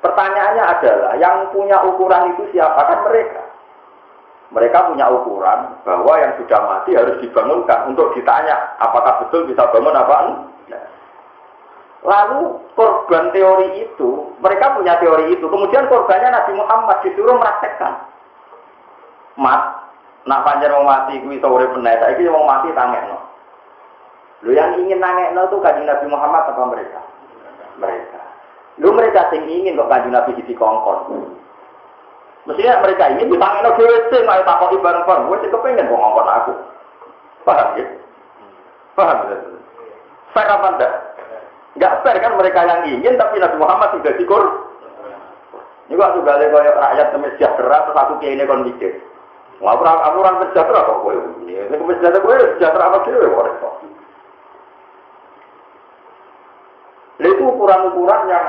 Pertanyaannya 0.00 0.64
adalah, 0.64 1.12
yang 1.18 1.50
punya 1.50 1.82
ukuran 1.82 2.30
itu 2.32 2.46
siapa? 2.54 2.78
Kan 2.78 3.10
mereka. 3.10 3.42
Mereka 4.54 4.78
punya 4.90 5.06
ukuran 5.10 5.82
bahwa 5.82 6.14
yang 6.18 6.32
sudah 6.38 6.60
mati 6.62 6.94
harus 6.94 7.18
dibangunkan 7.22 7.90
untuk 7.90 8.14
ditanya 8.14 8.74
apakah 8.82 9.26
betul 9.26 9.46
bisa 9.50 9.66
bangun 9.70 9.94
apa. 9.94 10.46
Lalu 12.00 12.56
korban 12.78 13.28
teori 13.28 13.84
itu, 13.84 14.32
mereka 14.40 14.72
punya 14.72 14.96
teori 14.96 15.36
itu. 15.36 15.44
Kemudian 15.44 15.84
korbannya 15.90 16.32
Nabi 16.32 16.52
Muhammad 16.56 16.96
disuruh 17.04 17.36
meraktekkan. 17.36 18.08
Mat, 19.36 19.79
nak 20.30 20.46
panjang 20.46 20.70
mau 20.70 20.86
mati 20.86 21.18
kuwi 21.18 21.42
sore 21.42 21.66
benar. 21.74 21.98
Saya 21.98 22.30
mau 22.30 22.46
mati 22.46 22.70
tangekno. 22.70 23.18
Lu 24.46 24.54
yang 24.54 24.78
ingin 24.78 25.02
nangekno 25.02 25.50
itu 25.50 25.58
kajian 25.58 25.90
Nabi 25.90 26.06
Muhammad 26.06 26.46
apa 26.46 26.62
mereka? 26.70 27.00
Mereka. 27.82 28.20
Lu 28.78 28.94
mereka 28.94 29.26
sing 29.34 29.42
ingin 29.50 29.74
kok 29.74 29.90
kajian 29.90 30.14
Nabi 30.14 30.38
di 30.38 30.54
kongkon. 30.54 31.34
Mestinya 32.46 32.78
mereka 32.78 33.10
ingin 33.10 33.34
ditangekno 33.34 33.74
dhewe 33.74 33.96
sing 34.14 34.22
ayo 34.22 34.42
takoki 34.46 34.78
bareng-bareng. 34.78 35.26
Gue 35.26 35.42
sih 35.42 35.50
kepengen 35.50 35.90
kok 35.90 35.98
ngongkon 35.98 36.30
aku. 36.30 36.52
Paham 37.42 37.68
ya? 37.74 37.84
Paham 38.94 39.18
ya? 39.26 39.36
Fair 40.30 40.46
apa 40.46 40.68
enggak? 40.78 40.92
Enggak 41.74 41.94
fair 42.06 42.16
kan 42.22 42.38
mereka 42.38 42.60
yang 42.62 42.80
ingin 42.86 43.18
tapi 43.18 43.42
Nabi 43.42 43.56
Muhammad 43.58 43.98
sudah 43.98 44.14
dikur. 44.14 44.42
Ini 45.90 45.98
kok 45.98 46.14
juga 46.14 46.38
ada 46.38 46.46
kayak 46.46 46.78
rakyat 46.78 47.06
sejahtera 47.34 47.76
terus 47.82 47.98
aku 47.98 48.12
kayak 48.22 48.38
ini 48.38 48.46
kon 48.46 48.62
mikir. 48.62 49.09
Wah, 49.60 49.76
aku 49.76 50.16
orang 50.24 50.40
sejahtera 50.48 50.88
kok 50.88 51.00
gue. 51.04 51.14
Ini 51.44 51.76
aku 51.76 51.92
sejahtera 52.56 52.84
apa 52.88 52.98
sih 53.04 53.12
gue 53.12 53.28
kok. 53.28 53.74
Itu 57.20 57.44
ukuran-ukuran 57.44 58.32
yang 58.32 58.48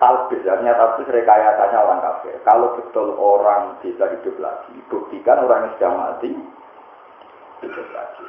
talbis, 0.00 0.40
artinya 0.48 0.72
talbis 0.80 1.12
rekayasanya 1.12 1.78
orang 1.84 2.00
kafir. 2.00 2.40
Kalau 2.48 2.72
betul 2.80 3.12
orang 3.20 3.76
bisa 3.84 4.08
hidup 4.08 4.40
lagi, 4.40 4.72
buktikan 4.88 5.44
orang 5.44 5.68
yang 5.68 5.72
sudah 5.76 5.92
mati 5.92 6.32
hidup 7.60 7.88
lagi. 7.92 8.24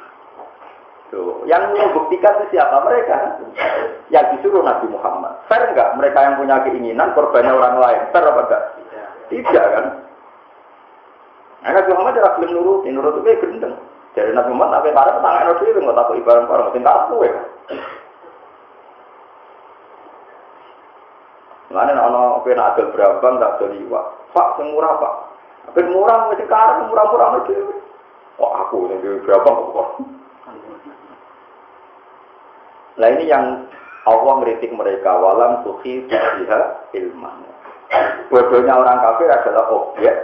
Tuh, 1.10 1.42
yang 1.48 1.74
membuktikan 1.74 2.38
itu 2.38 2.54
siapa 2.54 2.86
mereka? 2.86 3.40
Yang 4.14 4.38
disuruh 4.38 4.62
Nabi 4.62 4.86
Muhammad. 4.92 5.42
Fair 5.50 5.72
enggak? 5.72 5.98
Mereka 5.98 6.18
yang 6.22 6.38
punya 6.38 6.62
keinginan 6.62 7.10
korbannya 7.18 7.50
orang 7.50 7.82
lain. 7.82 8.00
Fair 8.14 8.30
apa 8.30 8.40
enggak? 8.46 8.64
Tidak 9.26 9.66
kan? 9.74 9.86
Nah, 11.60 11.70
Nabi 11.76 11.92
Muhammad 11.92 12.16
adalah 12.16 12.32
belum 12.40 12.50
nurut, 12.56 12.80
nurut 12.88 13.12
itu 13.20 13.24
kayak 13.28 13.40
gendeng. 13.44 13.74
Jadi 14.16 14.30
Nabi 14.32 14.50
Muhammad 14.56 14.80
apa 14.80 14.96
para 14.96 15.10
petangga 15.20 15.40
Nabi 15.44 15.64
itu 15.68 15.78
nggak 15.84 15.96
tahu 15.96 16.18
ibarat 16.18 16.44
orang, 16.48 16.66
mungkin 16.66 16.86
tak 16.86 16.98
aku 17.04 17.16
ya. 17.22 17.34
Mana 21.70 21.94
ono 21.94 22.42
pena 22.42 22.74
adol 22.74 22.90
berambang 22.90 23.38
tak 23.38 23.52
adol 23.60 23.70
iwak. 23.78 24.06
Pak, 24.34 24.58
sing 24.58 24.74
murah 24.74 24.98
pak. 24.98 25.14
Tapi 25.70 25.86
murah 25.86 26.26
mesti 26.26 26.44
karang 26.50 26.90
murah-murah 26.90 27.28
mesti. 27.38 27.54
Oh 28.42 28.50
aku 28.58 28.90
yang 28.90 29.22
berambang 29.22 29.70
kok. 29.70 29.88
Nah 32.98 33.08
ini 33.14 33.30
yang 33.30 33.70
Allah 34.08 34.34
meritik 34.42 34.74
mereka 34.74 35.14
walam 35.14 35.62
tuhi 35.62 36.10
biha 36.10 36.60
ilman. 36.98 37.46
Bodohnya 38.34 38.74
orang 38.74 38.98
kafir 38.98 39.30
adalah 39.30 39.70
objek 39.70 40.14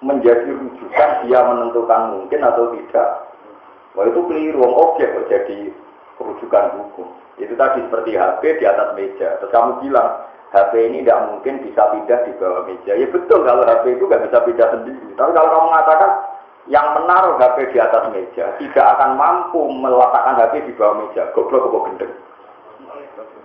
menjadi 0.00 0.48
rujukan 0.48 1.10
dia 1.28 1.40
menentukan 1.44 2.00
mungkin 2.16 2.40
atau 2.40 2.72
tidak. 2.72 3.08
Wah 3.92 4.04
itu 4.06 4.20
keliru, 4.24 4.64
objek 4.64 5.12
jadi 5.28 5.68
rujukan 6.16 6.66
hukum. 6.78 7.08
Itu 7.40 7.56
tadi 7.56 7.80
seperti 7.88 8.16
HP 8.16 8.60
di 8.60 8.64
atas 8.68 8.92
meja. 8.96 9.40
Terus 9.40 9.52
kamu 9.52 9.80
bilang 9.84 10.28
HP 10.52 10.72
ini 10.92 11.04
tidak 11.04 11.30
mungkin 11.30 11.64
bisa 11.64 11.82
pindah 11.94 12.18
di 12.28 12.32
bawah 12.36 12.62
meja. 12.68 12.92
Ya 12.96 13.06
betul 13.08 13.44
kalau 13.44 13.64
HP 13.64 13.96
itu 13.96 14.04
nggak 14.04 14.24
bisa 14.28 14.38
pindah 14.44 14.68
sendiri. 14.72 15.08
Tapi 15.16 15.30
kalau 15.32 15.48
kamu 15.48 15.66
mengatakan 15.72 16.10
yang 16.68 16.86
menaruh 16.96 17.40
HP 17.40 17.72
di 17.72 17.78
atas 17.80 18.04
meja 18.12 18.44
tidak 18.60 18.86
akan 18.96 19.16
mampu 19.16 19.62
meletakkan 19.72 20.38
HP 20.38 20.68
di 20.68 20.72
bawah 20.76 21.02
meja, 21.02 21.28
goblok 21.32 21.72
kok 21.72 21.84
gendeng. 21.88 22.14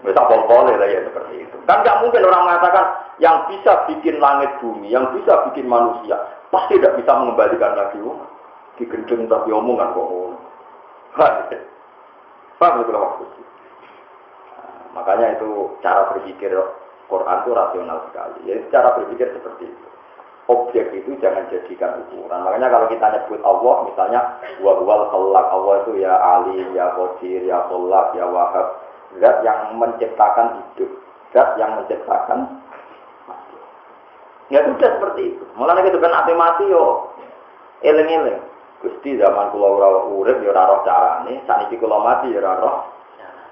Bisa 0.05 0.21
boleh 0.21 0.75
lah 0.77 0.87
ya 0.89 1.01
seperti 1.05 1.49
itu. 1.49 1.57
Kan 1.65 1.81
nggak 1.81 1.99
mungkin 2.05 2.27
orang 2.29 2.45
mengatakan 2.45 2.85
yang 3.17 3.49
bisa 3.49 3.89
bikin 3.89 4.21
langit 4.21 4.53
bumi, 4.61 4.93
yang 4.93 5.09
bisa 5.17 5.49
bikin 5.49 5.65
manusia, 5.65 6.15
pasti 6.53 6.77
tidak 6.77 6.99
bisa 7.01 7.11
mengembalikan 7.17 7.73
lagi. 7.73 7.97
Oh, 8.03 8.21
digendeng 8.77 9.25
tapi 9.25 9.49
omongan 9.49 9.95
kok. 9.95 10.09
Paham 12.55 12.81
itu 12.83 12.91
maksudnya? 12.91 13.43
makanya 14.95 15.35
itu 15.35 15.75
cara 15.83 16.07
berpikir 16.15 16.55
Quran 17.11 17.37
itu 17.43 17.51
rasional 17.51 17.99
sekali. 18.09 18.39
Jadi 18.47 18.61
cara 18.71 18.95
berpikir 18.95 19.27
seperti 19.35 19.69
itu. 19.69 19.87
Objek 20.45 20.93
itu 20.93 21.17
jangan 21.19 21.49
jadikan 21.49 22.05
ukuran. 22.05 22.45
Makanya 22.45 22.69
kalau 22.69 22.85
kita 22.85 23.05
nyebut 23.11 23.41
Allah, 23.41 23.75
misalnya 23.89 24.21
wahwal 24.61 25.09
khalaq 25.09 25.47
Allah 25.49 25.75
itu 25.83 25.91
ya 26.05 26.13
Ali, 26.15 26.61
ya 26.77 26.93
Qadir, 26.93 27.41
ya 27.49 27.65
Khalaq, 27.65 28.13
ya 28.13 28.25
Wahab. 28.29 28.84
Zat 29.23 29.41
yang 29.47 29.79
menciptakan 29.79 30.59
hidup, 30.59 30.91
zat 31.31 31.55
yang 31.55 31.79
menciptakan 31.79 32.59
mati. 33.25 33.55
Ya 34.51 34.59
sudah 34.67 34.89
seperti 34.99 35.35
itu. 35.35 35.43
Mulanya 35.55 35.87
gitu 35.87 36.03
kan 36.03 36.11
mati 36.11 36.33
mati 36.35 36.63
yo 36.67 37.15
eleng-eleng. 37.81 38.43
Gusti 38.83 39.17
zaman 39.17 39.49
kula 39.55 39.67
ora 39.71 39.89
urip 40.11 40.43
ya 40.43 40.51
ora 40.51 40.67
roh 40.67 40.79
carane, 40.83 41.41
saniki 41.47 41.79
kula 41.79 41.97
mati 42.03 42.35
ya 42.35 42.43
ora 42.43 42.53
roh 42.59 42.77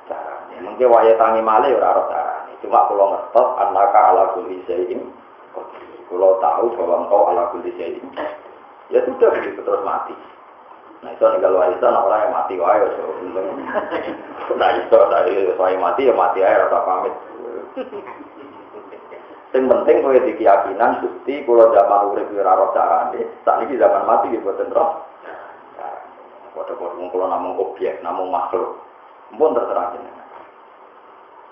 carane. 0.05 0.55
Mungkin 0.61 0.91
waya 0.91 1.15
tangi 1.15 1.39
male 1.39 1.71
ya 1.71 1.79
ora 1.79 1.91
roh. 1.95 2.07
Cuma 2.63 2.87
kalau 2.87 3.11
ngertos 3.11 3.47
anaka 3.59 3.99
ala 4.15 4.23
kulli 4.39 4.63
syai'in 4.63 5.03
kalau 6.07 6.39
tahu 6.39 6.71
bahwa 6.79 7.03
engkau 7.03 7.27
ala 7.27 7.51
kulli 7.51 7.75
syai'in 7.75 8.07
ya 8.87 9.03
sudah 9.03 9.35
begitu 9.35 9.59
terus 9.59 9.83
mati. 9.83 10.15
Nah 11.03 11.11
itu 11.11 11.23
kalau 11.43 11.67
itu 11.67 11.83
orang 11.83 12.21
yang 12.23 12.31
mati 12.31 12.55
wae 12.55 12.87
so 12.95 13.03
Nah 14.55 14.69
itu 14.79 14.97
dari 15.11 15.35
saya 15.59 15.75
mati 15.75 16.07
ya 16.07 16.13
mati 16.15 16.39
aja 16.39 16.63
rasa 16.63 16.79
pamit. 16.87 17.15
Yang 19.53 19.65
penting 19.69 19.97
kowe 20.01 20.17
di 20.17 20.33
keyakinan 20.39 21.03
Gusti 21.03 21.43
kula 21.45 21.69
zaman 21.75 22.09
urip 22.09 22.31
ora 22.33 22.57
ora 22.57 22.73
carane, 22.73 23.21
sakniki 23.43 23.77
zaman 23.77 24.07
mati 24.07 24.31
nggih 24.31 24.41
boten 24.41 24.71
roh. 24.71 25.03
Padha-padha 26.53 26.97
mung 26.97 27.09
kula 27.09 27.29
namung 27.29 27.57
objek, 27.61 28.01
namung 28.01 28.33
makhluk. 28.33 28.81
Mpun 29.33 29.57
terserah 29.57 29.93
jenengan. 29.93 30.27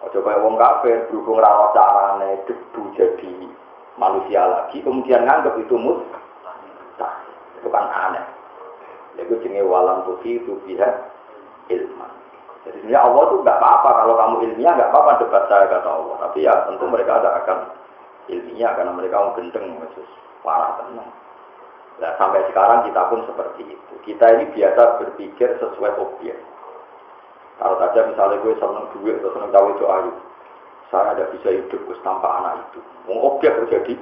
Ojo 0.01 0.17
kaya 0.21 0.41
wong 0.41 0.57
kafir 0.57 1.09
berhubung 1.09 1.41
ora 1.41 1.49
roh 1.51 1.69
carane 1.77 2.41
debu 2.49 2.81
jadi 2.97 3.33
manusia 3.99 4.41
lagi, 4.49 4.81
kemudian 4.81 5.27
nganggap 5.27 5.59
itu 5.61 5.75
mus. 5.77 5.99
Itu 7.61 7.69
kan 7.69 7.85
aneh. 7.85 8.25
Itu 9.19 9.35
jenis 9.43 9.67
walam 9.67 10.07
tuhi 10.07 10.39
itu 10.39 10.55
biha 10.63 10.89
ilman. 11.67 12.11
Jadi 12.61 12.77
sebenarnya 12.85 13.01
Allah 13.01 13.23
tuh 13.33 13.39
nggak 13.41 13.57
apa-apa 13.57 13.89
kalau 14.05 14.13
kamu 14.21 14.35
ilmiah 14.51 14.73
nggak 14.77 14.91
apa-apa 14.93 15.11
debat 15.25 15.43
saya 15.49 15.65
kata 15.65 15.89
Allah. 15.89 16.15
Tapi 16.29 16.45
ya 16.45 16.53
tentu 16.69 16.85
mereka 16.85 17.11
ada 17.17 17.29
akan 17.41 17.57
ilmiah 18.29 18.71
karena 18.77 18.91
mereka 18.93 19.15
mau 19.17 19.33
gendeng 19.33 19.65
khusus 19.81 20.09
parah 20.45 20.77
tenang. 20.77 21.09
Nah 22.01 22.11
sampai 22.17 22.45
sekarang 22.53 22.85
kita 22.85 23.01
pun 23.09 23.25
seperti 23.25 23.61
itu. 23.65 23.93
Kita 24.05 24.25
ini 24.37 24.45
biasa 24.53 25.01
berpikir 25.01 25.57
sesuai 25.57 25.91
objek. 25.97 26.37
Kalau 27.61 27.77
saja 27.77 28.09
misalnya 28.09 28.41
gue 28.41 28.57
seneng 28.57 28.89
duit 28.97 29.21
atau 29.21 29.37
seneng 29.37 29.53
cawe 29.53 29.69
itu 29.69 29.85
ayu, 29.85 30.13
saya 30.89 31.13
ada 31.13 31.29
bisa 31.29 31.49
hidup 31.53 31.77
gue 31.77 31.97
tanpa 32.01 32.41
anak 32.41 32.65
itu. 32.65 32.81
Mau 33.05 33.37
objek 33.37 33.53
jadi 33.69 33.93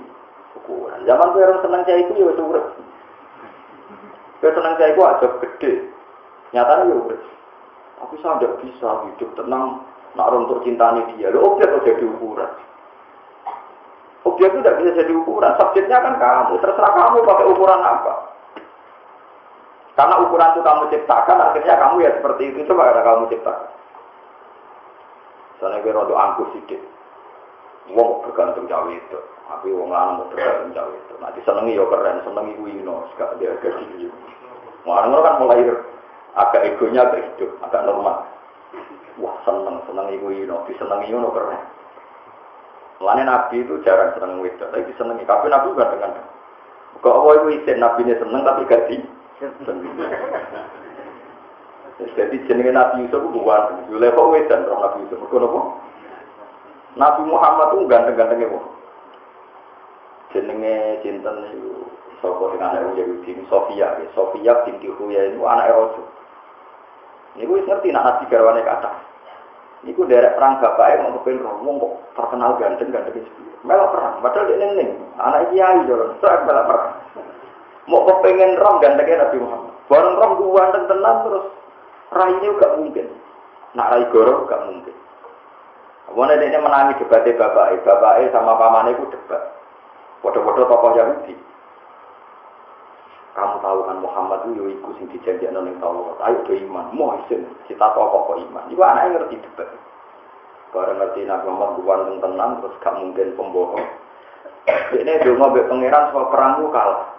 ukuran. 0.56 1.04
Zaman 1.04 1.36
gue 1.36 1.44
orang 1.44 1.60
seneng 1.64 1.84
cawe 1.84 2.00
itu 2.00 2.14
ya 2.16 2.34
surat. 2.40 2.66
Gue 4.40 4.52
seneng 4.56 4.76
cawe 4.80 4.92
itu 4.92 5.02
aja 5.04 5.28
gede. 5.44 5.74
Nyatanya 6.56 6.84
ya 6.88 6.96
udah. 6.96 7.22
Tapi 8.00 8.16
saya 8.24 8.48
bisa 8.64 8.90
hidup 9.06 9.30
tenang 9.36 9.84
Nak 10.18 10.34
untuk 10.34 10.66
cintanya 10.66 11.06
dia, 11.14 11.30
lo 11.30 11.54
objek 11.54 11.70
kok 11.70 11.86
jadi 11.86 12.02
ukuran. 12.02 12.50
Objek 14.26 14.50
itu 14.50 14.58
tidak 14.66 14.78
bisa 14.82 14.92
jadi 15.06 15.14
ukuran, 15.14 15.54
subjeknya 15.62 16.02
kan 16.02 16.16
kamu, 16.18 16.58
terserah 16.58 16.92
kamu 16.98 17.18
pakai 17.22 17.46
ukuran 17.46 17.82
apa. 17.86 18.14
Karena 19.94 20.16
ukuran 20.26 20.50
itu 20.56 20.62
kamu 20.66 20.82
ciptakan, 20.90 21.38
akhirnya 21.40 21.76
kamu 21.78 21.96
ya 22.02 22.12
seperti 22.18 22.42
itu, 22.50 22.60
coba 22.66 22.90
ada 22.90 23.06
kamu 23.06 23.30
ciptakan. 23.30 23.70
Soalnya 25.62 25.84
kira 25.86 26.00
untuk 26.02 26.18
angkus 26.18 26.50
sidik. 26.58 26.82
Wong 27.90 28.22
bergantung 28.22 28.70
cawe 28.70 28.92
itu, 28.94 29.20
tapi 29.50 29.74
wong 29.74 29.90
lanang 29.90 30.22
mau 30.22 30.30
bergantung 30.30 30.78
cawe 30.78 30.94
itu. 30.94 31.14
Nanti 31.18 31.40
senengi 31.42 31.80
ya 31.80 31.86
keren, 31.90 32.22
senengi 32.22 32.54
wino, 32.62 33.10
gak 33.18 33.34
dia 33.42 33.58
agak 33.58 33.82
tinggi. 33.82 34.14
Orang 34.86 35.12
kan 35.12 35.42
mulai 35.42 35.66
agak 36.38 36.66
egonya 36.70 37.10
agak 37.10 37.34
hidup, 37.34 37.50
agak 37.66 37.82
normal. 37.90 38.30
Wah 39.20 39.36
seneng, 39.44 39.82
seneng 39.90 40.06
ibu 40.16 40.32
ino, 40.32 40.64
disenengi 40.70 41.10
ino 41.10 41.34
keren. 41.34 41.60
Lainnya 43.00 43.32
Nabi 43.32 43.64
itu 43.64 43.80
jarang 43.82 44.14
seneng 44.14 44.44
wedok, 44.44 44.70
tapi 44.70 44.86
disenengi. 44.86 45.26
Tapi 45.26 45.50
Nabi 45.50 45.72
bukan 45.72 45.94
dengan 45.98 46.12
Kok 47.00 47.16
apa 47.16 47.30
itu 47.38 47.48
isin 47.62 47.78
Nabi 47.80 48.04
ini 48.04 48.20
seneng 48.20 48.44
tapi 48.44 48.68
gak 48.68 48.92
di. 48.92 48.98
Jadi 52.18 52.36
jenenge 52.48 52.72
Nabi 52.76 53.08
Yusuf 53.08 53.24
itu 53.24 53.30
bukan. 53.32 53.88
Yule 53.92 54.08
kok 54.12 54.30
wedan 54.32 54.68
roh 54.68 54.80
Nabi 54.84 55.04
Yusuf. 55.08 55.20
Kok 55.20 55.40
apa? 55.40 55.62
Nabi 56.98 57.22
Muhammad 57.30 57.78
itu 57.78 57.86
ganteng-gantengnya 57.86 58.50
kok. 58.50 58.66
Jenenge 60.34 61.02
cinten 61.06 61.36
itu 61.54 61.90
dengan 62.20 62.76
anak 62.76 63.00
Yahudi, 63.00 63.32
Sofia, 63.48 63.96
Sofia 64.12 64.54
binti 64.68 64.92
Huya 64.92 65.32
itu 65.32 65.40
anak 65.48 65.72
Rasul. 65.72 66.06
Ini 67.38 67.48
gue 67.48 67.64
ngerti 67.64 67.94
nak 67.94 68.04
nabi 68.04 68.24
garwane 68.28 68.62
kata. 68.66 68.92
Ini 69.86 69.96
gue 69.96 70.10
derek 70.12 70.36
perang 70.36 70.60
bapaknya 70.60 71.08
mau 71.08 71.16
kepen 71.22 71.40
ngomong 71.40 71.76
kok 71.80 71.94
terkenal 72.20 72.60
ganteng 72.60 72.92
ganteng 72.92 73.24
itu. 73.24 73.32
Mela 73.64 73.88
perang, 73.92 74.20
padahal 74.20 74.48
dia 74.52 74.68
neng 74.76 74.90
anak 75.20 75.52
kiai 75.52 75.88
jalan, 75.88 76.16
saya 76.20 76.44
mela 76.44 76.64
perang. 76.68 76.96
Mau 77.88 78.04
kepengen 78.04 78.60
rom 78.60 78.84
gantengnya 78.84 79.24
Nabi 79.24 79.38
Muhammad. 79.40 79.74
Barang 79.88 80.16
rom 80.20 80.32
ganteng 80.52 80.86
tenang 80.92 81.18
terus 81.24 81.46
rai 82.12 82.34
ini 82.36 82.48
gak 82.60 82.76
mungkin. 82.76 83.08
Nak 83.78 83.90
rai 83.94 84.04
goro 84.12 84.44
gak 84.50 84.64
mungkin. 84.68 84.96
Mana 86.18 86.42
dia 86.42 86.60
menangi 86.60 87.00
debatnya 87.00 87.38
bapaknya, 87.38 87.86
bapaknya 87.86 88.34
sama 88.34 88.58
pamannya 88.58 88.98
itu 88.98 89.06
debat. 89.14 89.42
Foto-foto 90.20 90.68
tokoh 90.68 90.92
Yahudi 90.98 91.50
kamu 93.40 93.56
tahu 93.64 93.80
kan 93.88 93.98
Muhammad 94.04 94.40
itu 94.52 94.68
iku 94.68 94.92
sing 95.00 95.08
dijanjekno 95.16 95.64
ning 95.64 95.80
Taurat. 95.80 96.20
Ayo 96.28 96.44
do 96.44 96.54
iman, 96.60 96.92
isin 97.24 97.48
kita 97.72 97.88
tahu 97.96 98.04
kok 98.04 98.36
iman. 98.36 98.68
Iku 98.68 98.82
anak 98.84 99.16
ngerti 99.16 99.40
debat. 99.40 99.70
Barang 100.76 101.00
ngerti 101.00 101.24
Nabi 101.24 101.48
Muhammad 101.48 101.72
bukan 101.82 102.02
tenang 102.20 102.52
terus 102.62 102.78
gak 102.84 102.98
mungkin 103.00 103.34
pembohong. 103.40 103.86
Ini 104.94 105.24
dulu 105.26 105.50
mbek 105.50 105.66
pangeran 105.66 106.12
soal 106.14 106.30
perang 106.30 106.62
kalah. 106.70 107.10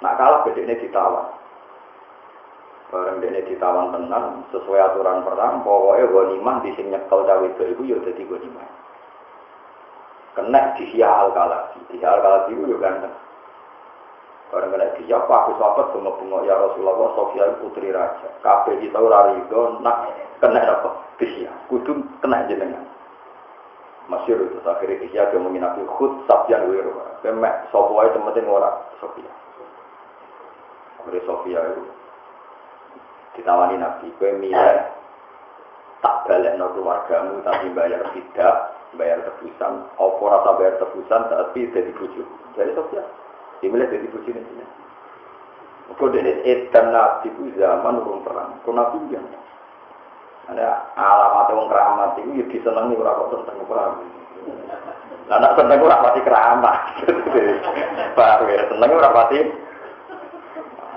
Nak 0.00 0.16
kalah 0.16 0.40
beda 0.46 0.60
ini 0.64 0.80
ditawan. 0.80 1.28
Barang 2.92 3.24
ini 3.24 3.40
ditawan 3.48 3.88
tenang 3.96 4.44
sesuai 4.52 4.92
aturan 4.92 5.24
perang. 5.24 5.64
Pokoknya 5.64 6.12
ghanimah 6.12 6.56
di 6.60 6.76
sini 6.76 6.92
nyekel 6.92 7.24
cawe 7.24 7.46
itu 7.48 7.62
itu 7.72 7.82
ya 7.88 7.96
jadi 8.04 8.20
ghanimah. 8.20 8.68
Kena 10.36 10.76
di 10.76 11.00
al 11.00 11.32
kalah, 11.32 11.72
di 11.88 11.96
al 12.04 12.20
kalah 12.20 12.52
itu 12.52 12.68
juga 12.68 12.84
ganteng. 12.84 13.16
Barang 14.52 14.68
kena 14.76 14.92
dijawab, 15.00 15.32
aku 15.32 15.50
sahabat 15.56 15.86
bunga-bunga 15.96 16.44
ya 16.44 16.52
Rasulullah, 16.52 17.16
Sofia 17.16 17.56
putri 17.64 17.88
raja. 17.88 18.28
Kabeh 18.44 18.76
kita 18.84 19.00
ora 19.00 19.32
rido, 19.32 19.80
nak 19.80 20.12
kena 20.44 20.60
apa? 20.60 21.16
Kisya, 21.16 21.48
kudu 21.72 21.96
kena 22.20 22.44
jenengan. 22.44 22.84
Masyur 24.12 24.44
itu, 24.44 24.60
akhirnya 24.68 25.00
kisya 25.00 25.32
dia 25.32 25.40
menginap 25.40 25.80
khut 25.96 26.28
sabjan 26.28 26.68
wiru. 26.68 26.92
Kemek, 27.24 27.72
Sofia 27.72 28.12
itu 28.12 28.20
penting 28.20 28.44
ora 28.52 28.68
Sofia. 29.00 29.32
Akhirnya 31.00 31.24
Sofia 31.24 31.60
itu 31.72 32.01
ditawani 33.38 33.80
Nabi, 33.80 34.12
gue 34.20 34.30
milih 34.36 34.78
tak 36.02 36.26
balik 36.26 36.58
no 36.58 36.74
keluargamu 36.74 37.38
tapi 37.46 37.70
bayar 37.72 38.02
tidak, 38.10 38.56
bayar 38.98 39.22
tebusan. 39.22 39.86
Apa 39.96 40.22
rasa 40.26 40.50
bayar 40.58 40.74
tebusan 40.82 41.22
tapi 41.30 41.70
jadi 41.70 41.90
bujuk. 41.94 42.28
Jadi 42.58 42.74
Sofia, 42.74 43.06
Dimilih 43.62 43.86
dari 43.86 44.10
buji 44.10 44.34
ini. 44.34 44.66
Kau 45.94 46.08
dari 46.10 46.34
edan 46.42 46.90
nabi 46.90 47.30
itu 47.30 47.54
zaman 47.60 48.00
urung 48.02 48.26
perang. 48.26 48.58
Kau 48.66 48.74
nabi 48.74 48.98
yang 49.12 49.22
ada 50.50 50.90
alamat 50.98 51.54
yang 51.54 51.70
keramat 51.70 52.10
itu 52.18 52.30
ya 52.42 52.44
disenangi 52.50 52.98
orang 52.98 53.14
kok 53.14 53.30
tentang 53.38 53.62
perang. 53.70 53.92
Nah, 55.30 55.38
nak 55.38 55.54
orang 55.54 56.02
pasti 56.02 56.20
keramat. 56.26 56.76
Baru 58.18 58.44
ya 58.50 58.62
seneng 58.66 58.90
orang 58.90 59.14
pasti. 59.14 59.38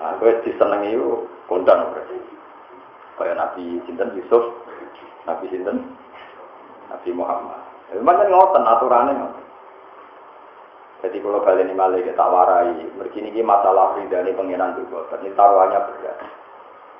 Nah, 0.01 0.11
gue 0.17 0.31
disenangi 0.41 0.97
itu 0.97 1.29
kondang. 1.45 1.93
Kayak 3.15 3.39
Nabi 3.39 3.79
Sinten 3.87 4.11
Yusuf, 4.19 4.43
Nabi 5.23 5.45
Sinten, 5.47 5.95
Nabi 6.91 7.09
Muhammad. 7.15 7.59
Memang 7.95 8.15
kan 8.19 8.27
ngoten 8.27 8.63
aturannya 8.67 9.13
ngoten. 9.15 9.45
Jadi 11.05 11.21
kalau 11.21 11.43
kalian 11.45 11.69
ini 11.69 11.77
malah 11.77 12.01
kita 12.01 12.25
warai, 12.25 12.81
begini 12.97 13.29
ini 13.29 13.45
masalah 13.45 13.93
ridani 13.93 14.33
pengiran 14.33 14.73
juga. 14.73 15.05
Ini 15.21 15.37
taruhannya 15.37 15.79
berat. 15.85 16.17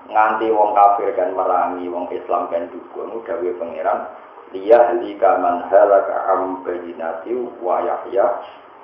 Nganti 0.06 0.54
wong 0.54 0.78
kafir 0.78 1.10
kan 1.18 1.34
merangi, 1.34 1.90
wong 1.90 2.06
Islam 2.14 2.46
kan 2.54 2.70
juga. 2.70 3.02
Mudah 3.10 3.36
pengiran. 3.58 4.00
Dia 4.54 4.78
halika 4.78 5.42
man 5.42 5.66
halaka 5.74 6.16
am 6.38 6.62
bayinati 6.62 7.34
wa 7.60 7.82
yahya 7.82 8.28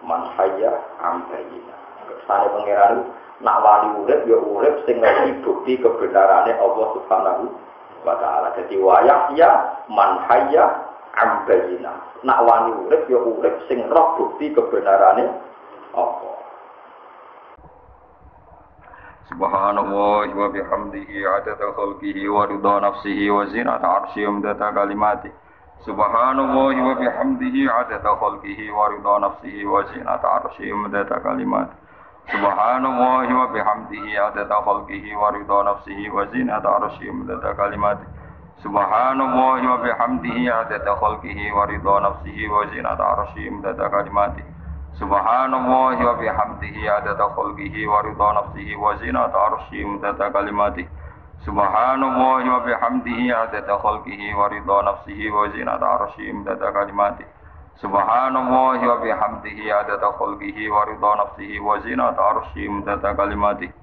man 0.01 0.25
hayya. 0.33 0.73
Kesane 2.09 2.47
pengiran 2.57 3.05
nak 3.41 3.57
wali 3.65 3.89
urip 4.05 4.21
ya 4.29 4.37
urip 4.37 4.85
sing 4.85 5.01
ngerti 5.01 5.41
bukti 5.41 5.81
kebenarannya 5.81 6.53
Allah 6.61 6.87
Subhanahu 6.93 7.43
wa 8.05 8.15
taala. 8.21 8.53
Jadi 8.57 8.77
wa 8.77 9.01
yahya 9.01 9.49
man 9.89 10.21
hayya 10.29 10.65
ambayina. 11.17 11.93
Nak 12.21 12.39
wani 12.45 12.71
urip 12.85 13.09
ya 13.09 13.17
urip 13.17 13.65
sing 13.65 13.81
roh 13.89 14.13
bukti 14.17 14.53
bihamdihi 20.51 21.23
adada 21.23 21.71
khalqihi 21.73 22.27
wa 22.27 22.45
ridha 22.45 22.75
nafsihi 22.83 23.31
wa 23.31 23.47
zinata 23.47 23.87
arsyihi 23.89 24.27
umdata 24.27 24.69
kalimati. 24.75 25.31
Wa 25.87 26.93
bihamdihi 26.99 27.63
adada 27.65 28.11
khalqihi 28.21 28.69
wa 28.69 28.85
nafsihi 29.17 29.65
wa 29.65 29.81
zinata 36.29 36.69
arsyihi 36.77 37.09
umdata 37.09 37.53
kalimati. 37.57 38.05
Subhanallah 38.61 39.57
wa 39.65 39.77
bihamdihi 39.81 40.49
adada 40.49 40.93
khalqihi 41.01 41.51
wa 41.51 41.65
ridha 41.65 41.99
nafsihi 42.05 42.47
wa 42.47 42.65
zinata 42.69 43.03
arsyihi 43.17 43.49
umdata 43.49 43.89
kalimati. 43.89 44.43
Subhanallah 44.99 45.97
wa 45.97 46.13
bihamdihi 46.19 46.83
adada 46.89 47.25
khalqihi 47.31 47.87
wa 47.87 48.01
ridha 48.03 48.27
nafsihi 48.35 48.75
wa 48.75 48.91
zinata 48.99 49.39
arsyihi 49.39 49.81
imdada 49.87 50.27
kalimati 50.29 50.83
Subhanallah 51.47 52.43
wa 52.43 52.59
bihamdihi 52.67 53.31
adada 53.31 53.79
khalqihi 53.79 54.35
wa 54.35 54.51
ridha 54.51 54.77
nafsihi 54.83 55.31
wa 55.31 55.47
zinata 55.47 55.87
arsyihi 55.95 56.29
imdada 56.29 56.69
kalimati 56.75 57.23
Subhanallah 57.23 57.30
Subhanallah 57.81 58.77
wa 58.77 58.97
bihamdihi 59.01 59.71
adada 59.73 60.13
khalqihi 60.13 60.69
wa 60.69 60.85
ridha 60.85 61.11
nafsihi 61.17 61.57
wa 61.59 61.79
zinata 61.81 62.21
arsyihi 62.21 62.65
imdada 62.69 63.13
kalimati 63.17 63.73